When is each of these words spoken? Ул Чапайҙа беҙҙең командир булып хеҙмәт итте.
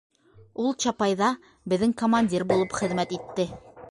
Ул 0.63 0.71
Чапайҙа 0.85 1.27
беҙҙең 1.75 1.95
командир 2.01 2.49
булып 2.53 2.75
хеҙмәт 2.81 3.17
итте. 3.21 3.49